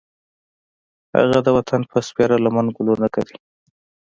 هغه 1.15 1.39
د 1.43 1.47
وطن 1.57 1.81
په 1.91 1.97
سپېره 2.07 2.35
لمن 2.45 2.65
ګلونه 2.77 3.07
کري 3.15 3.35